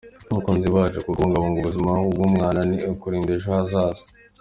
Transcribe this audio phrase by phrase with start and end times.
[0.33, 4.03] Bakunzi bacu ,kubungabunga ubuzima bw’umwana ni ukurinda ejo hazaza.